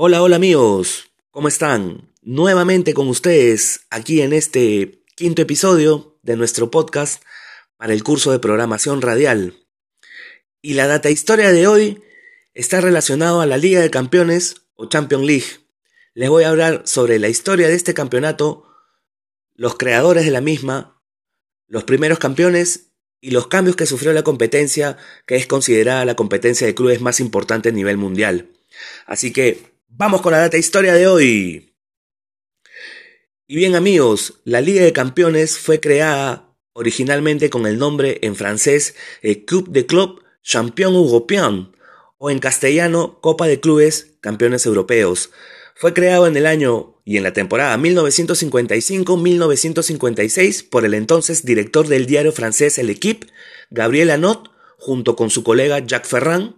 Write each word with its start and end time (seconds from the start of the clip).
Hola, 0.00 0.22
hola 0.22 0.36
amigos, 0.36 1.10
¿cómo 1.32 1.48
están? 1.48 2.12
Nuevamente 2.22 2.94
con 2.94 3.08
ustedes 3.08 3.80
aquí 3.90 4.22
en 4.22 4.32
este 4.32 5.02
quinto 5.16 5.42
episodio 5.42 6.20
de 6.22 6.36
nuestro 6.36 6.70
podcast 6.70 7.20
para 7.76 7.92
el 7.92 8.04
curso 8.04 8.30
de 8.30 8.38
programación 8.38 9.02
radial. 9.02 9.54
Y 10.62 10.74
la 10.74 10.86
data 10.86 11.10
historia 11.10 11.50
de 11.50 11.66
hoy 11.66 12.00
está 12.54 12.80
relacionado 12.80 13.40
a 13.40 13.46
la 13.46 13.56
Liga 13.56 13.80
de 13.80 13.90
Campeones 13.90 14.68
o 14.76 14.86
Champions 14.86 15.26
League. 15.26 15.46
Les 16.14 16.30
voy 16.30 16.44
a 16.44 16.50
hablar 16.50 16.82
sobre 16.84 17.18
la 17.18 17.28
historia 17.28 17.66
de 17.66 17.74
este 17.74 17.92
campeonato, 17.92 18.72
los 19.56 19.76
creadores 19.76 20.24
de 20.24 20.30
la 20.30 20.40
misma, 20.40 21.02
los 21.66 21.82
primeros 21.82 22.20
campeones 22.20 22.92
y 23.20 23.32
los 23.32 23.48
cambios 23.48 23.74
que 23.74 23.86
sufrió 23.86 24.12
la 24.12 24.22
competencia, 24.22 24.96
que 25.26 25.34
es 25.34 25.48
considerada 25.48 26.04
la 26.04 26.14
competencia 26.14 26.68
de 26.68 26.76
clubes 26.76 27.00
más 27.00 27.18
importante 27.18 27.70
a 27.70 27.72
nivel 27.72 27.96
mundial. 27.96 28.52
Así 29.04 29.32
que 29.32 29.76
vamos 29.98 30.22
con 30.22 30.32
la 30.32 30.38
data 30.38 30.56
historia 30.56 30.94
de 30.94 31.06
hoy. 31.08 31.74
Y 33.48 33.56
bien 33.56 33.74
amigos, 33.74 34.34
la 34.44 34.60
Liga 34.60 34.84
de 34.84 34.92
Campeones 34.92 35.58
fue 35.58 35.80
creada 35.80 36.54
originalmente 36.72 37.50
con 37.50 37.66
el 37.66 37.78
nombre 37.78 38.20
en 38.22 38.36
francés 38.36 38.94
eh, 39.22 39.44
de 39.66 39.86
Club 39.86 40.22
Champion 40.42 40.94
Européen 40.94 41.72
o 42.16 42.30
en 42.30 42.38
castellano 42.38 43.18
Copa 43.20 43.48
de 43.48 43.58
Clubes 43.58 44.18
Campeones 44.20 44.66
Europeos. 44.66 45.30
Fue 45.74 45.94
creado 45.94 46.28
en 46.28 46.36
el 46.36 46.46
año 46.46 47.02
y 47.04 47.16
en 47.16 47.24
la 47.24 47.32
temporada 47.32 47.76
1955-1956 47.76 50.68
por 50.68 50.84
el 50.84 50.94
entonces 50.94 51.44
director 51.44 51.88
del 51.88 52.06
diario 52.06 52.30
francés 52.30 52.78
El 52.78 52.90
Equipe, 52.90 53.26
Gabriel 53.70 54.10
Anot, 54.10 54.52
junto 54.76 55.16
con 55.16 55.30
su 55.30 55.42
colega 55.42 55.80
Jacques 55.80 56.08
Ferrand, 56.08 56.54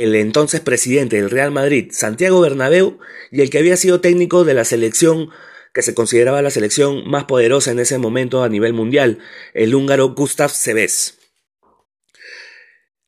el 0.00 0.14
entonces 0.14 0.60
presidente 0.60 1.16
del 1.16 1.30
Real 1.30 1.50
Madrid, 1.50 1.88
Santiago 1.92 2.40
Bernabéu, 2.40 2.98
y 3.30 3.42
el 3.42 3.50
que 3.50 3.58
había 3.58 3.76
sido 3.76 4.00
técnico 4.00 4.44
de 4.44 4.54
la 4.54 4.64
selección 4.64 5.30
que 5.74 5.82
se 5.82 5.94
consideraba 5.94 6.42
la 6.42 6.50
selección 6.50 7.08
más 7.08 7.24
poderosa 7.24 7.70
en 7.70 7.78
ese 7.78 7.98
momento 7.98 8.42
a 8.42 8.48
nivel 8.48 8.72
mundial, 8.72 9.18
el 9.54 9.74
húngaro 9.74 10.14
Gustav 10.14 10.50
Seves. 10.50 11.18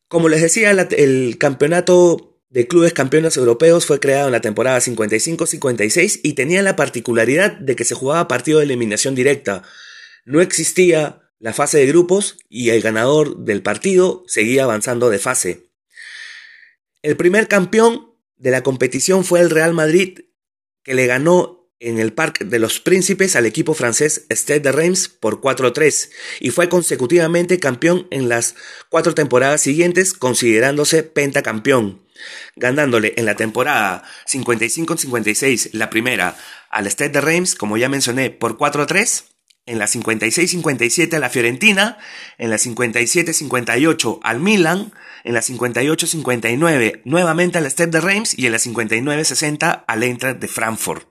Como 0.07 0.29
les 0.29 0.43
decía, 0.43 0.71
el 0.71 1.39
campeonato 1.39 2.39
de 2.51 2.69
clubes 2.69 2.93
campeones 2.93 3.39
europeos 3.39 3.87
fue 3.87 3.99
creado 3.99 4.27
en 4.27 4.33
la 4.33 4.43
temporada 4.43 4.79
55-56 4.79 6.21
y 6.23 6.35
tenía 6.35 6.63
la 6.63 6.77
particularidad 6.77 7.53
de 7.53 7.75
que 7.75 7.85
se 7.85 7.95
jugaba 7.95 8.29
partido 8.29 8.59
de 8.59 8.67
eliminación 8.67 9.15
directa. 9.15 9.63
No 10.27 10.43
existía 10.43 11.23
la 11.39 11.55
fase 11.55 11.79
de 11.79 11.87
grupos 11.87 12.37
y 12.51 12.69
el 12.69 12.83
ganador 12.83 13.39
del 13.39 13.63
partido 13.63 14.23
seguía 14.27 14.65
avanzando 14.65 15.09
de 15.09 15.19
fase. 15.19 15.72
El 17.03 17.17
primer 17.17 17.49
campeón 17.49 18.15
de 18.37 18.53
la 18.53 18.63
competición 18.63 19.25
fue 19.25 19.41
el 19.41 19.51
Real 19.51 19.75
Madrid, 19.75 20.21
que 20.85 20.95
le 20.95 21.07
ganó 21.07 21.69
en 21.81 21.99
el 21.99 22.13
Parque 22.13 22.45
de 22.45 22.61
los 22.61 22.79
Príncipes 22.79 23.35
al 23.35 23.45
equipo 23.45 23.75
francés 23.75 24.25
Stade 24.31 24.61
de 24.61 24.71
Reims 24.71 25.09
por 25.09 25.41
4-3 25.41 26.11
y 26.39 26.51
fue 26.51 26.69
consecutivamente 26.69 27.59
campeón 27.59 28.07
en 28.13 28.29
las 28.29 28.55
cuatro 28.89 29.15
temporadas 29.15 29.61
siguientes 29.61 30.15
considerándose 30.15 31.03
pentacampeón, 31.03 32.07
ganándole 32.55 33.15
en 33.17 33.27
la 33.27 33.35
temporada 33.35 34.05
55-56 34.29 35.71
la 35.73 35.91
primera 35.91 36.37
al 36.71 36.87
Stade 36.87 37.11
de 37.11 37.21
Reims, 37.21 37.57
como 37.57 37.77
ya 37.77 37.89
mencioné, 37.89 38.31
por 38.31 38.57
4-3, 38.57 39.25
en 39.67 39.79
la 39.79 39.87
56-57 39.87 41.15
a 41.15 41.19
la 41.19 41.31
Fiorentina, 41.31 41.99
en 42.39 42.51
la 42.51 42.57
57-58 42.57 44.21
al 44.23 44.41
Milan, 44.41 44.93
en 45.25 45.35
la 45.35 45.41
58-59 45.41 47.03
nuevamente 47.05 47.59
al 47.59 47.67
Stade 47.67 47.91
de 47.91 48.01
Reims 48.01 48.39
y 48.39 48.47
en 48.47 48.53
la 48.53 48.59
59-60 48.59 49.85
al 49.87 50.03
Eintracht 50.03 50.41
de 50.41 50.49
Frankfurt. 50.49 51.09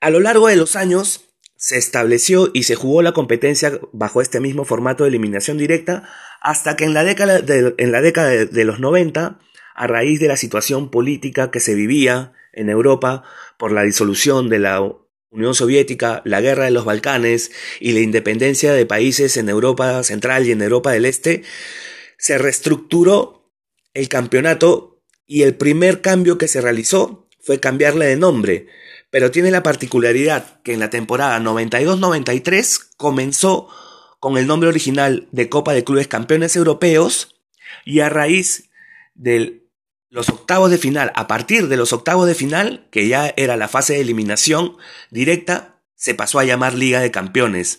A 0.00 0.10
lo 0.10 0.20
largo 0.20 0.48
de 0.48 0.56
los 0.56 0.76
años 0.76 1.24
se 1.56 1.78
estableció 1.78 2.50
y 2.52 2.64
se 2.64 2.74
jugó 2.74 3.00
la 3.00 3.12
competencia 3.12 3.80
bajo 3.92 4.20
este 4.20 4.40
mismo 4.40 4.64
formato 4.64 5.04
de 5.04 5.08
eliminación 5.08 5.56
directa 5.56 6.08
hasta 6.42 6.76
que 6.76 6.84
en 6.84 6.92
la 6.92 7.04
década 7.04 7.40
de, 7.40 7.74
en 7.78 7.90
la 7.90 8.02
década 8.02 8.28
de, 8.28 8.64
los 8.64 8.80
90, 8.80 9.38
a 9.74 9.86
raíz 9.86 10.20
de 10.20 10.28
la 10.28 10.36
situación 10.36 10.90
política 10.90 11.50
que 11.50 11.60
se 11.60 11.74
vivía 11.74 12.32
en 12.52 12.68
Europa 12.68 13.22
por 13.56 13.72
la 13.72 13.82
disolución 13.82 14.50
de 14.50 14.58
la 14.58 14.82
Unión 15.30 15.54
Soviética, 15.54 16.20
la 16.26 16.42
guerra 16.42 16.64
de 16.64 16.70
los 16.70 16.84
Balcanes 16.84 17.50
y 17.80 17.92
la 17.92 18.00
independencia 18.00 18.74
de 18.74 18.84
países 18.84 19.38
en 19.38 19.48
Europa 19.48 20.02
Central 20.04 20.46
y 20.46 20.52
en 20.52 20.60
Europa 20.60 20.92
del 20.92 21.06
Este, 21.06 21.42
se 22.18 22.38
reestructuró 22.38 23.50
el 23.92 24.08
campeonato 24.08 25.02
y 25.26 25.42
el 25.42 25.56
primer 25.56 26.00
cambio 26.00 26.38
que 26.38 26.48
se 26.48 26.60
realizó 26.60 27.28
fue 27.40 27.60
cambiarle 27.60 28.06
de 28.06 28.16
nombre 28.16 28.68
pero 29.14 29.30
tiene 29.30 29.52
la 29.52 29.62
particularidad 29.62 30.60
que 30.62 30.72
en 30.72 30.80
la 30.80 30.90
temporada 30.90 31.38
92-93 31.38 32.88
comenzó 32.96 33.68
con 34.18 34.36
el 34.36 34.48
nombre 34.48 34.68
original 34.68 35.28
de 35.30 35.48
Copa 35.48 35.72
de 35.72 35.84
Clubes 35.84 36.08
Campeones 36.08 36.56
Europeos 36.56 37.36
y 37.84 38.00
a 38.00 38.08
raíz 38.08 38.70
de 39.14 39.68
los 40.10 40.30
octavos 40.30 40.68
de 40.68 40.78
final, 40.78 41.12
a 41.14 41.28
partir 41.28 41.68
de 41.68 41.76
los 41.76 41.92
octavos 41.92 42.26
de 42.26 42.34
final, 42.34 42.88
que 42.90 43.06
ya 43.06 43.32
era 43.36 43.56
la 43.56 43.68
fase 43.68 43.92
de 43.92 44.00
eliminación 44.00 44.78
directa, 45.10 45.80
se 45.94 46.16
pasó 46.16 46.40
a 46.40 46.44
llamar 46.44 46.74
Liga 46.74 46.98
de 46.98 47.12
Campeones. 47.12 47.78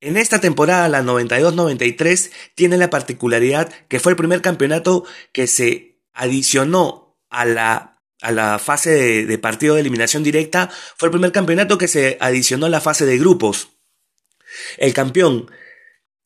En 0.00 0.16
esta 0.16 0.40
temporada, 0.40 0.88
la 0.88 1.02
92-93, 1.02 2.30
tiene 2.54 2.78
la 2.78 2.90
particularidad 2.90 3.72
que 3.88 4.00
fue 4.00 4.12
el 4.12 4.16
primer 4.16 4.40
campeonato 4.40 5.04
que 5.32 5.46
se 5.46 6.00
adicionó 6.14 7.18
a 7.28 7.44
la 7.44 7.90
a 8.22 8.32
la 8.32 8.58
fase 8.58 9.26
de, 9.26 9.38
partido 9.38 9.74
de 9.74 9.80
eliminación 9.80 10.22
directa, 10.22 10.70
fue 10.96 11.08
el 11.08 11.12
primer 11.12 11.32
campeonato 11.32 11.78
que 11.78 11.88
se 11.88 12.18
adicionó 12.20 12.66
a 12.66 12.70
la 12.70 12.80
fase 12.80 13.06
de 13.06 13.18
grupos. 13.18 13.70
El 14.76 14.92
campeón 14.92 15.50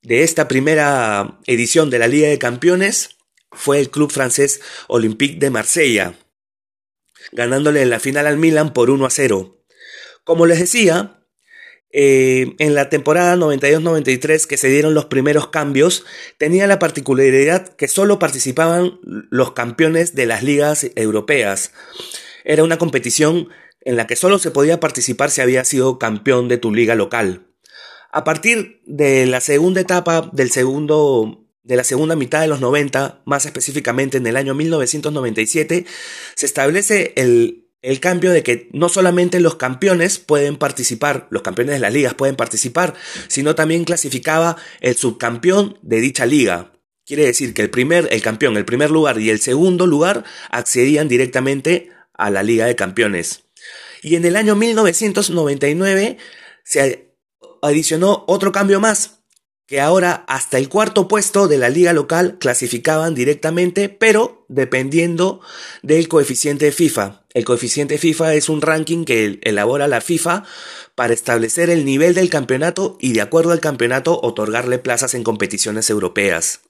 de 0.03 0.23
esta 0.23 0.49
primera 0.49 1.39
edición 1.47 1.91
de 1.91 1.99
la 1.99 2.09
Liga 2.09 2.29
de 2.29 2.39
Campeones 2.39 3.17
fue 3.53 3.79
el 3.79 3.91
club 3.91 4.11
francés 4.11 4.61
Olympique 4.89 5.39
de 5.39 5.51
Marsella, 5.51 6.15
ganándole 7.33 7.83
en 7.83 7.91
la 7.91 8.01
final 8.01 8.27
al 8.27 8.39
Milan 8.39 8.73
por 8.73 8.91
1 8.91 9.06
a 9.06 9.11
0. 9.11 9.65
Como 10.25 10.47
les 10.47 10.59
decía, 10.59 11.24
eh, 11.97 12.56
en 12.59 12.75
la 12.75 12.88
temporada 12.88 13.37
92-93 13.37 14.47
que 14.47 14.56
se 14.56 14.69
dieron 14.69 14.94
los 14.94 15.05
primeros 15.05 15.47
cambios, 15.47 16.05
tenía 16.38 16.66
la 16.66 16.81
particularidad 16.81 17.69
que 17.77 17.87
solo 17.87 18.19
participaban 18.19 18.99
los 19.05 19.53
campeones 19.53 20.16
de 20.16 20.27
las 20.27 20.43
ligas 20.43 20.91
europeas. 20.97 21.71
Era 22.43 22.65
una 22.65 22.78
competición 22.78 23.49
en 23.81 23.97
la 23.97 24.09
que 24.09 24.16
solo 24.16 24.41
se 24.41 24.50
podía 24.50 24.81
participar 24.81 25.31
si 25.31 25.41
había 25.41 25.65
sido 25.65 26.00
campeón 26.00 26.49
de 26.49 26.59
tu 26.59 26.75
liga 26.75 26.97
local. 26.97 27.47
A 28.11 28.25
partir 28.25 28.82
de 28.87 29.26
la 29.26 29.41
segunda 29.41 29.81
etapa 29.81 30.28
del 30.32 30.50
segundo 30.50 31.47
de 31.62 31.76
la 31.76 31.84
segunda 31.84 32.16
mitad 32.16 32.41
de 32.41 32.49
los 32.49 32.61
90, 32.61 33.22
más 33.25 33.47
específicamente 33.47 34.19
en 34.19 34.26
el 34.26 34.37
año 34.37 34.53
1997, 34.55 35.87
se 36.34 36.47
establece 36.47 37.12
el 37.16 37.64
el 37.84 38.00
cambio 38.00 38.33
de 38.33 38.43
que 38.43 38.71
no 38.72 38.89
solamente 38.89 39.41
los 39.41 39.56
campeones 39.56 40.19
pueden 40.19 40.56
participar, 40.56 41.28
los 41.31 41.43
campeones 41.43 41.75
de 41.75 41.81
las 41.81 41.93
ligas 41.93 42.15
pueden 42.15 42.34
participar, 42.34 42.95
sino 43.28 43.55
también 43.55 43.84
clasificaba 43.84 44.56
el 44.81 44.97
subcampeón 44.97 45.78
de 45.83 46.00
dicha 46.00 46.25
liga. 46.25 46.73
Quiere 47.05 47.27
decir 47.27 47.53
que 47.53 47.61
el 47.61 47.69
primer, 47.69 48.09
el 48.11 48.23
campeón, 48.23 48.56
el 48.56 48.65
primer 48.65 48.91
lugar 48.91 49.21
y 49.21 49.28
el 49.28 49.39
segundo 49.39 49.87
lugar 49.87 50.25
accedían 50.50 51.09
directamente 51.09 51.91
a 52.15 52.31
la 52.31 52.43
Liga 52.43 52.65
de 52.65 52.75
Campeones. 52.75 53.43
Y 54.03 54.17
en 54.17 54.25
el 54.25 54.37
año 54.37 54.55
1999 54.56 56.17
se 56.65 57.11
adicionó 57.61 58.25
otro 58.27 58.50
cambio 58.50 58.81
más, 58.81 59.24
que 59.67 59.81
ahora 59.81 60.25
hasta 60.29 60.59
el 60.59 60.69
cuarto 60.69 61.09
puesto 61.09 61.49
de 61.49 61.59
la 61.59 61.71
liga 61.71 61.93
local 61.93 62.37
clasificaban 62.39 63.15
directamente, 63.15 63.89
pero 63.89 64.45
dependiendo 64.49 65.41
del 65.83 66.07
coeficiente 66.09 66.71
FIFA. 66.71 67.25
El 67.33 67.44
coeficiente 67.44 67.99
FIFA 67.99 68.35
es 68.35 68.49
un 68.49 68.61
ranking 68.61 69.05
que 69.05 69.41
elabora 69.43 69.88
la 69.88 70.00
FIFA 70.00 70.44
para 70.94 71.15
establecer 71.15 71.71
el 71.71 71.85
nivel 71.85 72.15
del 72.15 72.31
campeonato 72.31 72.97
y 73.00 73.12
de 73.12 73.23
acuerdo 73.23 73.53
al 73.53 73.61
campeonato 73.61 74.21
otorgarle 74.23 74.79
plazas 74.79 75.15
en 75.15 75.25
competiciones 75.25 75.91
europeas. 75.91 76.61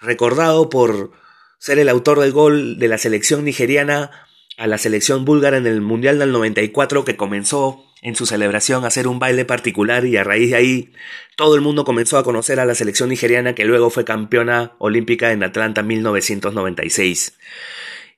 recordado 0.00 0.68
por 0.68 1.12
ser 1.58 1.78
el 1.78 1.88
autor 1.88 2.18
del 2.18 2.32
gol 2.32 2.80
de 2.80 2.88
la 2.88 2.98
selección 2.98 3.44
nigeriana 3.44 4.10
a 4.58 4.66
la 4.66 4.78
selección 4.78 5.24
búlgara 5.24 5.58
en 5.58 5.68
el 5.68 5.80
Mundial 5.80 6.18
del 6.18 6.32
94 6.32 7.04
que 7.04 7.16
comenzó 7.16 7.84
en 8.02 8.16
su 8.16 8.26
celebración 8.26 8.84
hacer 8.84 9.06
un 9.06 9.20
baile 9.20 9.44
particular 9.44 10.04
y 10.06 10.16
a 10.16 10.24
raíz 10.24 10.50
de 10.50 10.56
ahí 10.56 10.92
todo 11.36 11.54
el 11.54 11.60
mundo 11.60 11.84
comenzó 11.84 12.18
a 12.18 12.24
conocer 12.24 12.58
a 12.58 12.64
la 12.64 12.74
selección 12.74 13.10
nigeriana 13.10 13.54
que 13.54 13.64
luego 13.64 13.90
fue 13.90 14.04
campeona 14.04 14.72
olímpica 14.78 15.30
en 15.30 15.44
Atlanta 15.44 15.84
1996. 15.84 17.34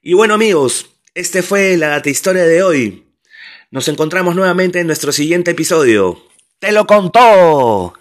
Y 0.01 0.15
bueno 0.15 0.35
amigos, 0.35 0.92
este 1.15 1.43
fue 1.43 1.77
la 1.77 1.89
data 1.89 2.11
historia 2.11 2.45
de 2.45 2.63
hoy. 2.63 3.05
Nos 3.71 3.89
encontramos 3.89 4.35
nuevamente 4.35 4.81
en 4.81 4.87
nuestro 4.87 5.13
siguiente 5.13 5.51
episodio. 5.53 6.23
¡Te 6.59 6.73
lo 6.73 6.87
contó! 6.87 7.95